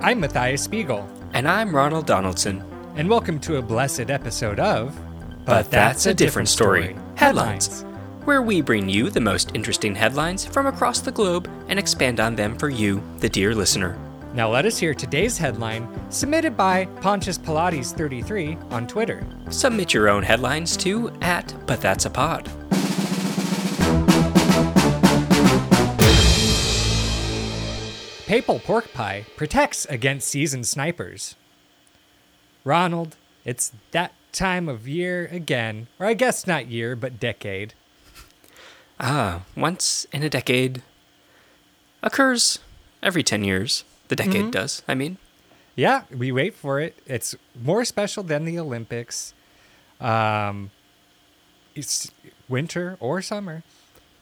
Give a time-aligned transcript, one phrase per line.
[0.00, 2.62] I'm Matthias Spiegel, And I'm Ronald Donaldson.
[2.96, 4.98] and welcome to a blessed episode of.
[5.44, 6.96] But, that's, a different story.
[7.16, 7.82] Headlines,
[8.24, 12.34] where we bring you the most interesting headlines from across the globe and expand on
[12.36, 13.96] them for you, the dear listener.
[14.34, 19.26] Now let us hear today's headline, submitted by Pontius Pilates 33 on Twitter.
[19.50, 22.48] Submit your own headlines to at But That's a Pod.
[28.30, 31.34] Papal pork pie protects against seasoned snipers.
[32.62, 37.74] Ronald, it's that time of year again, or I guess not year, but decade.
[39.00, 40.82] Ah, once in a decade
[42.04, 42.60] occurs
[43.02, 43.82] every 10 years.
[44.06, 45.18] The decade does, I mean.
[45.74, 46.96] Yeah, we wait for it.
[47.06, 49.34] It's more special than the Olympics.
[50.00, 50.70] Um,
[51.74, 52.12] it's
[52.48, 53.64] winter or summer.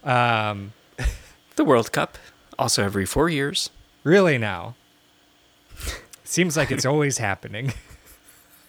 [0.02, 0.72] Um,
[1.56, 2.16] The World Cup,
[2.58, 3.68] also every four years.
[4.04, 4.74] Really now.
[6.24, 7.72] Seems like it's always happening.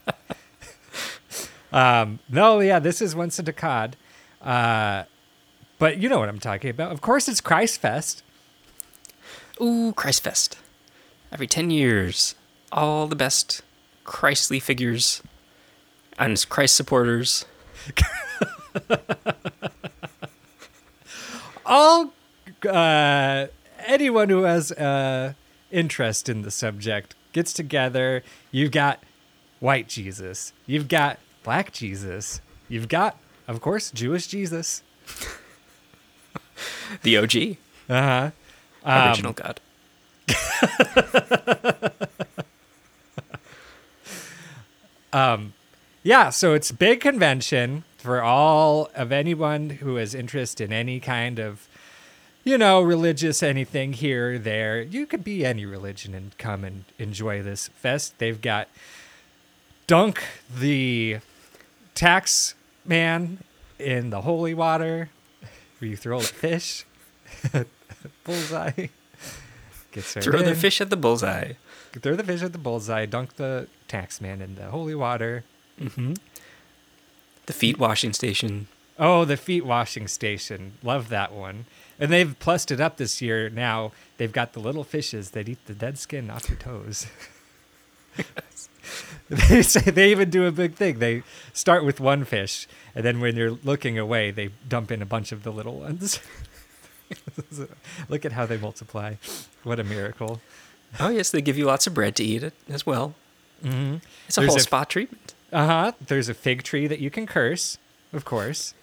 [1.71, 3.95] um, no, yeah, this is once a decade.
[4.41, 5.03] Uh,
[5.77, 6.91] but you know what I'm talking about.
[6.91, 8.23] Of course, it's Christ Fest.
[9.61, 10.55] Ooh, Christfest.
[11.31, 12.35] Every 10 years,
[12.71, 13.61] all the best
[14.05, 15.21] Christly figures
[16.17, 17.45] and Christ supporters.
[21.65, 22.13] all
[22.67, 23.47] uh,
[23.89, 25.33] anyone who has uh,
[25.71, 28.23] interest in the subject gets together.
[28.51, 29.03] You've got
[29.59, 33.17] white Jesus, you've got black Jesus, you've got,
[33.47, 34.83] of course, Jewish Jesus.
[37.03, 37.35] The OG,
[37.89, 38.31] Uh
[38.83, 39.07] huh.
[39.09, 39.61] original God.
[45.13, 45.53] um,
[46.03, 51.39] Yeah, so it's big convention for all of anyone who has interest in any kind
[51.39, 51.67] of,
[52.49, 54.81] you know, religious anything here or there.
[54.81, 58.17] You could be any religion and come and enjoy this fest.
[58.17, 58.67] They've got
[59.85, 60.23] Dunk
[60.53, 61.19] the
[61.93, 63.43] tax man
[63.77, 65.09] in the holy water
[65.77, 66.85] where you throw a fish.
[68.23, 68.87] bullseye.
[69.91, 71.53] Gets right Throw the fish at the bullseye.
[71.93, 73.05] Throw the fish at the bullseye.
[73.05, 75.43] Dunk the tax man in the holy water.
[75.79, 76.13] Mm-hmm.
[77.45, 78.67] The feet washing station.
[78.99, 80.73] Oh, the feet washing station.
[80.83, 81.65] Love that one.
[81.99, 83.93] And they've plussed it up this year now.
[84.17, 87.07] They've got the little fishes that eat the dead skin off your toes.
[89.29, 90.99] they say they even do a big thing.
[90.99, 91.23] They
[91.53, 95.31] start with one fish, and then when you're looking away, they dump in a bunch
[95.31, 96.19] of the little ones.
[98.09, 99.15] Look at how they multiply.
[99.63, 100.41] What a miracle.
[100.99, 103.13] Oh, yes, they give you lots of bread to eat it as well.
[103.63, 103.97] Mm-hmm.
[104.27, 105.33] It's a There's whole a- spa treatment.
[105.51, 105.91] Uh huh.
[106.05, 107.77] There's a fig tree that you can curse,
[108.13, 108.73] of course.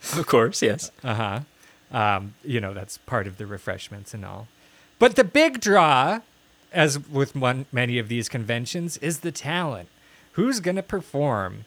[0.16, 0.90] Of course, yes.
[1.02, 1.40] Uh huh.
[1.90, 4.46] Um, you know, that's part of the refreshments and all.
[4.98, 6.20] But the big draw,
[6.72, 9.88] as with one, many of these conventions, is the talent.
[10.32, 11.64] Who's going to perform?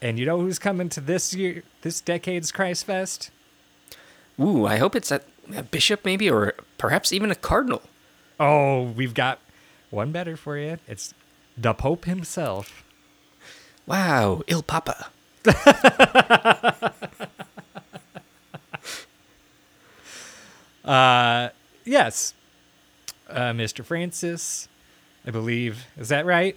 [0.00, 3.30] And you know who's coming to this year, this decade's Christ Fest?
[4.40, 5.20] Ooh, I hope it's a,
[5.54, 7.82] a bishop, maybe, or perhaps even a cardinal.
[8.40, 9.38] Oh, we've got
[9.90, 10.78] one better for you.
[10.88, 11.14] It's
[11.56, 12.84] the Pope himself.
[13.86, 15.08] Wow, Il Papa.
[20.84, 21.50] Uh,
[21.84, 22.34] yes,
[23.28, 23.84] uh, Mr.
[23.84, 24.68] Francis,
[25.26, 25.86] I believe.
[25.96, 26.56] Is that right?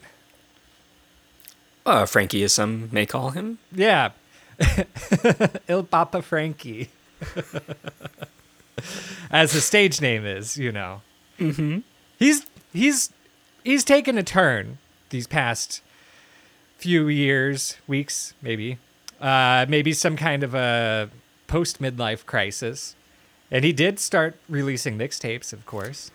[1.86, 3.60] Uh, Frankie, as some may call him.
[3.72, 4.12] Yeah.
[5.68, 6.90] Il Papa Frankie.
[9.32, 11.02] As the stage name is, you know.
[11.40, 11.80] Mm-hmm.
[12.18, 13.12] He's he's
[13.64, 14.78] he's taken a turn
[15.10, 15.82] these past
[16.78, 18.78] few years, weeks, maybe.
[19.20, 21.10] Uh, maybe some kind of a
[21.48, 22.96] post midlife crisis.
[23.52, 26.12] And he did start releasing mixtapes, of course.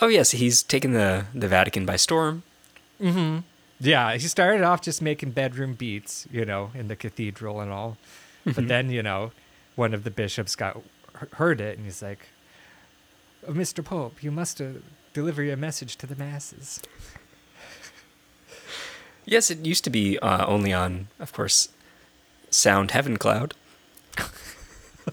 [0.00, 2.42] Oh, yes, he's taken the, the Vatican by storm.
[3.80, 7.96] Yeah, he started off just making bedroom beats, you know, in the cathedral and all.
[8.44, 9.32] But then, you know,
[9.76, 10.80] one of the bishops got
[11.34, 12.28] heard it and he's like,
[13.46, 13.84] "Oh, "Mr.
[13.84, 14.66] Pope, you must uh,
[15.12, 16.80] deliver your message to the masses."
[19.26, 21.70] Yes, it used to be uh, only on, of course,
[22.50, 23.54] Sound Heaven Cloud.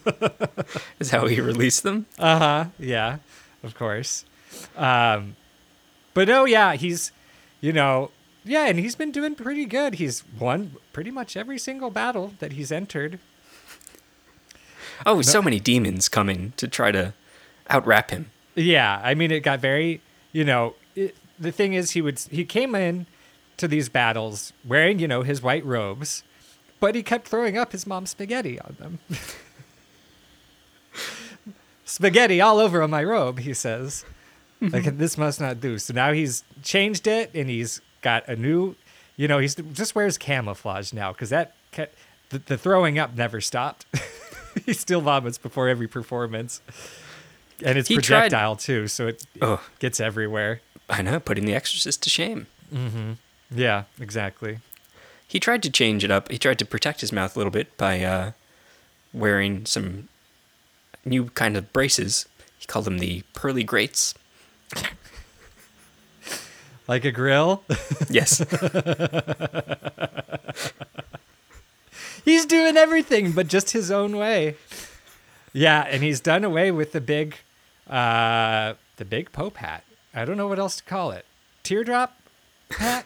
[1.00, 2.06] is how he released them.
[2.18, 2.66] Uh-huh.
[2.80, 3.18] Yeah,
[3.64, 4.26] of course.
[4.76, 5.36] Um
[6.14, 7.12] but oh yeah, he's
[7.62, 8.12] you know,
[8.44, 9.96] yeah, and he's been doing pretty good.
[9.96, 13.20] He's won pretty much every single battle that he's entered.
[15.06, 17.14] Oh, so many demons coming to try to
[17.70, 18.32] outwrap him.
[18.56, 20.02] Yeah, I mean, it got very,
[20.32, 23.08] you know, it, the thing is, he would he came in
[23.58, 26.24] to these battles wearing, you know, his white robes,
[26.80, 29.00] but he kept throwing up his mom's spaghetti on them.
[31.92, 34.06] spaghetti all over on my robe, he says.
[34.62, 35.80] Like this must not do.
[35.80, 38.76] So now he's changed it, and he's got a new.
[39.18, 41.88] You know, he's just wears camouflage now because that ca-
[42.30, 43.86] the, the throwing up never stopped.
[44.66, 46.62] he still vomits before every performance,
[47.66, 49.62] and it's He tried- projectile too, so it, it Oh.
[49.80, 50.62] gets everywhere.
[50.88, 52.46] I know, putting the Exorcist to shame.
[52.72, 53.14] Mm-hmm.
[53.54, 54.60] Yeah, exactly.
[55.28, 56.30] He tried to change it up.
[56.32, 58.32] He tried to protect his mouth a little bit by uh,
[59.12, 60.08] wearing some
[61.06, 62.28] new kind of braces.
[62.60, 64.14] He called them the pearly grates.
[66.88, 67.64] Like a grill.
[68.10, 68.40] Yes.
[72.26, 74.56] he's doing everything but just his own way.
[75.54, 77.38] Yeah, and he's done away with the big
[77.90, 79.84] uh the big pope hat.
[80.14, 81.26] I don't know what else to call it.
[81.64, 82.18] Teardrop
[82.72, 83.06] hat?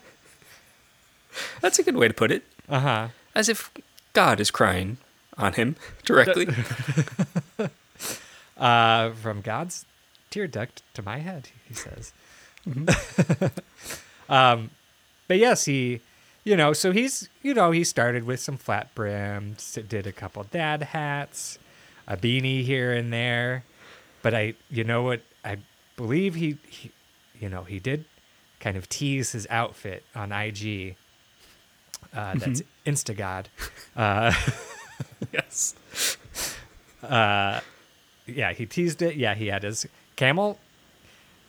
[1.62, 2.44] That's a good way to put it.
[2.68, 3.10] Uh-huh.
[3.36, 3.72] As if
[4.14, 4.98] God is crying
[5.38, 6.48] on him directly.
[8.58, 9.86] Uh from God's
[10.30, 12.14] tear duct to my head, he says.
[14.30, 14.72] um
[15.28, 16.02] but yes, he
[16.44, 20.44] you know, so he's you know, he started with some flat brims, did a couple
[20.44, 21.58] dad hats,
[22.08, 23.64] a beanie here and there.
[24.22, 25.58] But I you know what I
[25.98, 26.92] believe he, he
[27.40, 28.06] you know, he did
[28.60, 30.96] kind of tease his outfit on IG.
[32.14, 33.46] Uh, that's Instagod.
[33.96, 34.34] Uh,
[35.34, 35.76] yes.
[37.04, 37.60] uh,
[38.26, 39.16] yeah, he teased it.
[39.16, 39.86] Yeah, he had his
[40.16, 40.60] camel,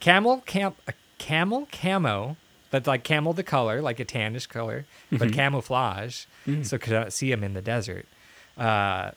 [0.00, 2.36] camel camp, a camel camo.
[2.70, 6.24] That's like camel the color, like a tannish color, but camouflage,
[6.62, 8.06] so could not see him in the desert.
[8.58, 9.12] Uh,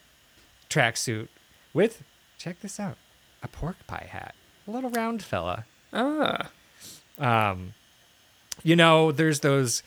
[0.70, 1.30] tracksuit
[1.74, 2.04] with,
[2.38, 2.98] check this out,
[3.42, 4.36] a pork pie hat,
[4.68, 5.66] a little round fella.
[5.92, 6.52] Ah.
[7.18, 7.74] Um,
[8.64, 9.84] you know, there's those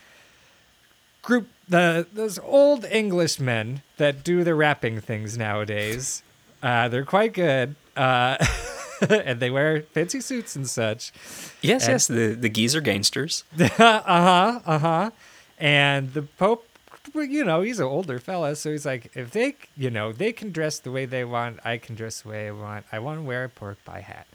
[1.22, 6.22] group the those old Englishmen that do the rapping things nowadays.
[6.62, 8.36] Uh, they're quite good, uh,
[9.10, 11.12] and they wear fancy suits and such.
[11.60, 13.44] Yes, And- yes, the, the geezer gangsters.
[13.60, 15.10] uh huh, uh huh.
[15.58, 16.66] And the Pope,
[17.14, 20.50] you know, he's an older fella, so he's like, if they, you know, they can
[20.52, 22.86] dress the way they want, I can dress the way I want.
[22.92, 24.26] I want to wear a pork pie hat.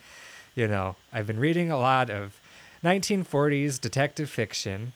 [0.56, 2.40] You know, I've been reading a lot of
[2.84, 4.94] 1940s detective fiction,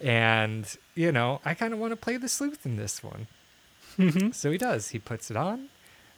[0.00, 3.26] and you know, I kind of want to play the sleuth in this one.
[4.32, 4.88] So he does.
[4.88, 5.68] He puts it on.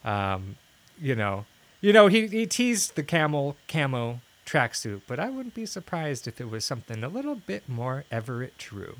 [0.05, 0.56] Um,
[1.01, 1.47] you know,
[1.81, 6.41] you know, he he teased the camel camo tracksuit, but I wouldn't be surprised if
[6.41, 8.97] it was something a little bit more Everett True.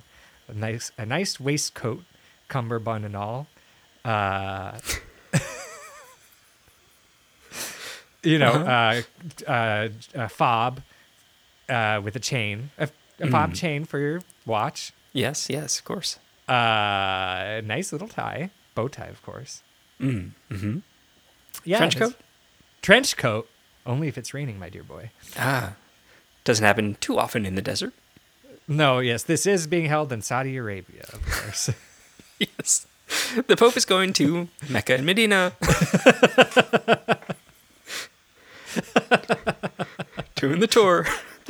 [0.49, 2.05] A nice a nice waistcoat,
[2.49, 3.47] cummerbund and all.
[4.05, 4.79] Uh,
[8.23, 9.03] you know, uh
[9.47, 10.83] uh, a fob
[11.69, 12.89] uh, with a chain, a,
[13.21, 14.93] a fob chain for your watch.
[15.13, 16.19] Yes, yes, of course.
[16.49, 19.63] Uh, a nice little tie, bow tie, of course.
[20.01, 20.33] Mm.
[20.51, 20.79] hmm
[21.65, 22.15] Yeah, Trench coat?
[22.83, 23.49] Trench coat,
[23.87, 25.11] only if it's raining, my dear boy.
[25.39, 25.75] Ah.
[26.45, 27.93] Doesn't happen too often in the desert.
[28.69, 31.71] No, yes, this is being held in Saudi Arabia, of course.
[32.41, 32.87] Yes.
[33.47, 35.53] The Pope is going to Mecca and Medina.
[40.35, 41.07] Doing the tour.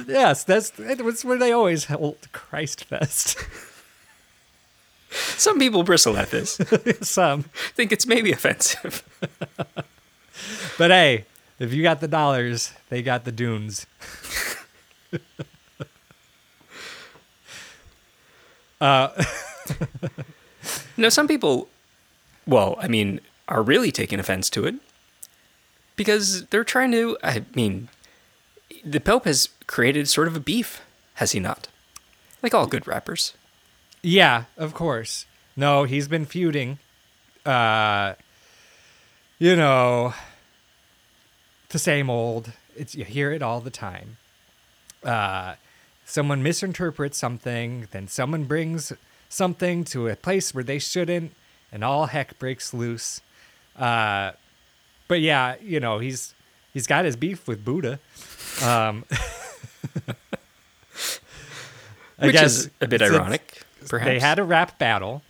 [0.06, 3.39] yes, that's it was where they always hold Christ Fest.
[5.11, 6.61] Some people bristle at this,
[7.01, 7.44] Some,
[7.75, 9.03] think it's maybe offensive.
[10.79, 11.24] but hey,
[11.58, 13.86] if you got the dollars, they got the dunes.
[18.81, 19.08] uh,
[20.96, 21.69] No, some people,
[22.46, 24.76] well, I mean, are really taking offense to it
[25.96, 27.19] because they're trying to.
[27.22, 27.88] I mean,
[28.84, 30.81] the Pope has created sort of a beef,
[31.14, 31.69] has he not?
[32.43, 33.34] Like all good rappers.
[34.03, 35.26] Yeah, of course.
[35.56, 36.79] No, he's been feuding.
[37.44, 38.14] Uh,
[39.38, 40.14] you know,
[41.70, 42.53] the same old.
[42.76, 44.17] It's you hear it all the time.
[45.03, 45.55] Uh,
[46.05, 48.93] someone misinterprets something, then someone brings
[49.29, 51.32] something to a place where they shouldn't,
[51.72, 53.20] and all heck breaks loose.
[53.76, 54.32] Uh,
[55.08, 56.34] but yeah, you know, he's
[56.72, 57.98] he's got his beef with Buddha.
[58.62, 59.05] Um,
[62.19, 64.08] I Which guess is a bit ironic, perhaps.
[64.08, 65.22] They had a rap battle.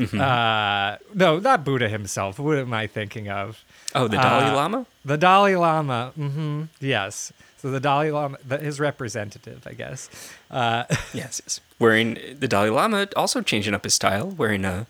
[0.00, 0.20] Mm-hmm.
[0.20, 2.38] Uh, no, not Buddha himself.
[2.38, 3.64] What am I thinking of?
[3.94, 4.86] Oh, the Dalai uh, Lama?
[5.04, 6.12] The Dalai Lama.
[6.14, 7.32] hmm Yes.
[7.58, 10.08] So the Dalai Lama, the, his representative, I guess.
[10.50, 11.60] Uh, Yes, yes.
[11.78, 14.86] Wearing the Dalai Lama, also changing up his style, wearing a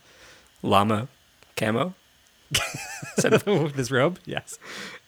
[0.62, 1.08] llama
[1.56, 1.94] camo
[3.16, 4.18] instead of, with his robe.
[4.26, 4.58] Yes.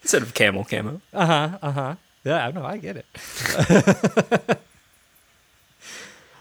[0.01, 1.01] instead of camel camo.
[1.13, 1.57] Uh huh.
[1.61, 1.95] Uh huh.
[2.25, 2.65] Yeah, I know.
[2.65, 4.57] I get it.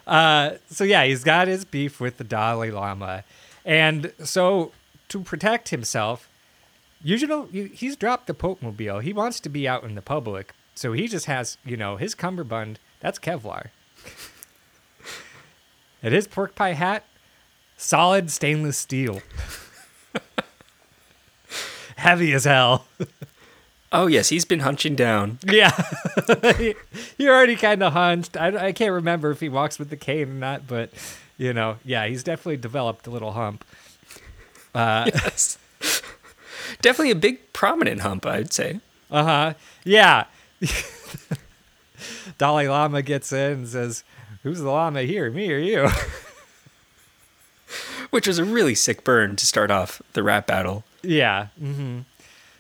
[0.07, 3.25] uh, so yeah, he's got his beef with the Dalai Lama,
[3.65, 4.73] and so
[5.09, 6.29] to protect himself,
[7.27, 9.01] know, he's dropped the Pope mobile.
[9.01, 12.15] He wants to be out in the public, So he just has, you know, his
[12.15, 13.69] cummerbund, that's Kevlar.
[16.03, 17.05] and his pork pie hat,
[17.77, 19.21] solid stainless steel.
[21.97, 22.87] Heavy as hell.
[23.95, 25.39] Oh yes, he's been hunching down.
[25.45, 25.71] Yeah.
[26.57, 26.75] he,
[27.19, 28.39] he already kind of hunched.
[28.39, 30.89] I, I can't remember if he walks with the cane or not, but,
[31.43, 33.65] you know, yeah, he's definitely developed a little hump.
[34.75, 35.59] Uh, Yes.
[36.81, 38.81] Definitely a big prominent hump, I'd say.
[39.11, 39.55] Uh huh.
[39.85, 40.25] Yeah.
[42.39, 44.05] Dalai Lama gets in and says,
[44.43, 45.89] Who's the Lama here, me or you?
[48.11, 50.85] Which was a really sick burn to start off the rap battle.
[51.03, 51.49] yeah.
[51.61, 52.01] Mm-hmm.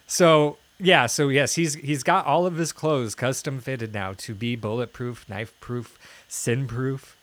[0.06, 4.34] So, yeah, so yes, he's he's got all of his clothes custom fitted now to
[4.34, 5.98] be bulletproof, knife proof,
[6.28, 7.16] sin proof,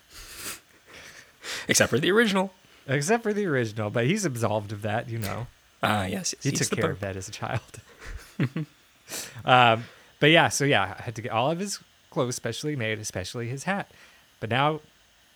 [1.68, 2.52] Except for the original.
[2.88, 5.48] except for the original, but he's absolved of that, you know.
[5.84, 6.34] Ah, yes.
[6.42, 7.62] He took care of that as a child.
[9.46, 9.86] um,
[10.20, 11.80] but yeah, so yeah, I had to get all of his
[12.10, 13.92] clothes specially made, especially his hat.
[14.40, 14.82] But now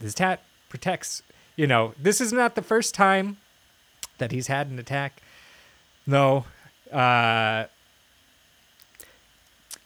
[0.02, 1.22] his hat protects.
[1.56, 3.38] You know, this is not the first time
[4.18, 5.22] that he's had an attack.
[6.08, 6.46] No,
[6.92, 7.66] uh,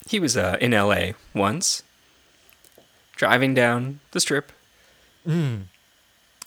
[0.08, 1.82] He was uh, in LA once,
[3.16, 4.50] driving down the strip.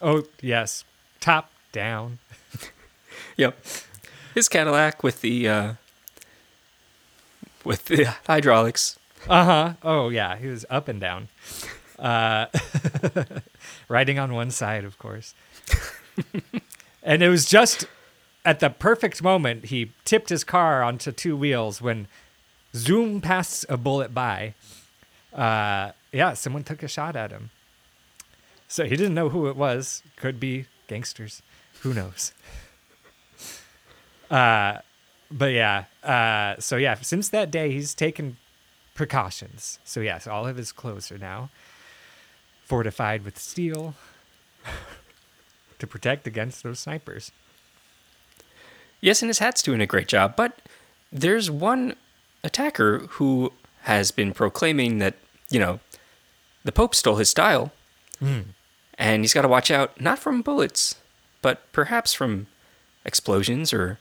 [0.02, 0.84] Oh yes,
[1.20, 2.20] top down.
[3.38, 3.64] Yep.
[4.36, 5.74] His Cadillac with the uh,
[7.64, 9.00] with the hydraulics.
[9.28, 9.74] Uh huh.
[9.84, 11.28] Oh yeah, he was up and down.
[11.98, 12.48] Uh,
[13.88, 15.34] riding on one side, of course.
[17.04, 17.86] and it was just
[18.44, 22.08] at the perfect moment he tipped his car onto two wheels when
[22.76, 24.54] zoom passed a bullet by.
[25.34, 27.50] Uh, yeah, someone took a shot at him.
[28.72, 30.02] So he didn't know who it was.
[30.16, 31.42] Could be gangsters.
[31.82, 32.32] Who knows?
[34.30, 34.78] Uh,
[35.30, 35.84] but yeah.
[36.02, 38.38] Uh, so yeah, since that day he's taken
[38.94, 39.80] precautions.
[39.84, 41.50] So yes, all of his clothes are now
[42.64, 43.94] fortified with steel
[45.80, 47.34] to protect against those snipers.
[49.02, 50.62] Yes, and his hat's doing a great job, but
[51.12, 51.98] there's one
[52.42, 53.52] attacker who
[53.82, 55.16] has been proclaiming that,
[55.50, 55.82] you know,
[56.64, 57.74] the Pope stole his style.
[59.02, 60.96] And he's got to watch out, not from bullets,
[61.42, 62.48] but perhaps from
[63.04, 64.00] explosions or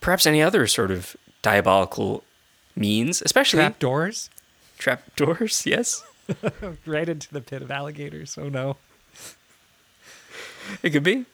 [0.00, 2.24] perhaps any other sort of diabolical
[2.74, 4.30] means, especially Trap doors
[4.80, 6.02] trap doors, yes.
[6.86, 8.36] right into the pit of alligators.
[8.36, 8.76] Oh no.
[10.82, 11.26] It could be.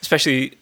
[0.00, 0.58] Especially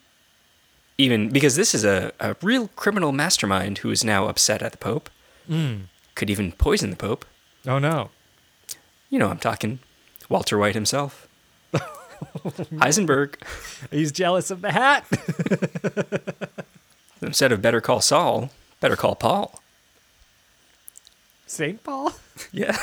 [0.98, 4.78] even because this is a, a real criminal mastermind who is now upset at the
[4.78, 5.08] Pope.
[5.48, 5.82] Mm.
[6.14, 7.24] Could even poison the Pope.
[7.66, 8.10] Oh no.
[9.08, 9.78] You know, I'm talking
[10.28, 11.28] Walter White himself.
[12.76, 13.36] Heisenberg.
[13.90, 15.04] He's jealous of the hat.
[17.22, 19.60] Instead of better call Saul, better call Paul.
[21.46, 21.82] St.
[21.82, 22.12] Paul?
[22.52, 22.76] Yeah.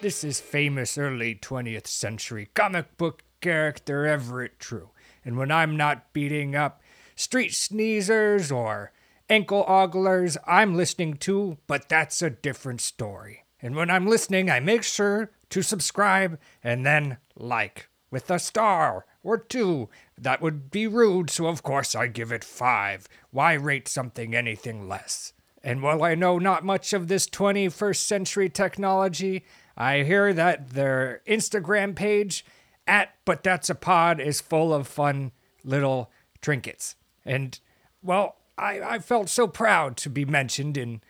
[0.00, 4.90] This is famous early 20th century comic book character Everett True.
[5.24, 6.80] And when I'm not beating up
[7.16, 8.92] street sneezers or
[9.30, 13.44] ankle oglers, I'm listening to But That's a Different Story.
[13.62, 19.06] And when I'm listening, I make sure to subscribe and then like with a star
[19.22, 19.88] or two.
[20.18, 23.08] That would be rude, so of course I give it five.
[23.30, 25.32] Why rate something anything less?
[25.62, 29.44] And while I know not much of this 21st century technology,
[29.76, 32.44] I hear that their Instagram page,
[32.86, 35.32] at But That's a Pod, is full of fun
[35.62, 36.10] little
[36.40, 36.96] trinkets.
[37.24, 37.58] And,
[38.02, 41.00] well, I, I felt so proud to be mentioned in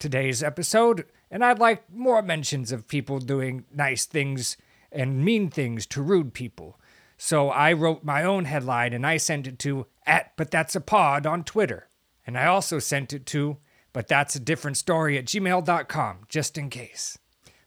[0.00, 4.56] today's episode, and I'd like more mentions of people doing nice things
[4.90, 6.80] and mean things to rude people.
[7.16, 10.80] So I wrote my own headline and I sent it to at But That's a
[10.80, 11.88] Pod on Twitter.
[12.26, 13.58] And I also sent it to
[13.92, 17.18] But That's a Different Story at gmail.com, just in case.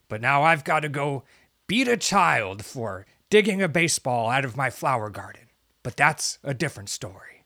[0.08, 1.24] But now I've got to go
[1.66, 5.48] beat a child for digging a baseball out of my flower garden.
[5.82, 7.39] But that's a different story.